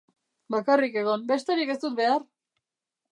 Bakarrik 0.53 0.95
egon 1.01 1.27
besterik 1.31 1.73
ez 1.75 1.79
dut 1.83 1.95
behar! 2.03 2.25